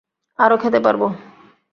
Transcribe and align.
আরও 0.39 0.55
খেতে 0.57 0.79
পারবো। 0.79 1.07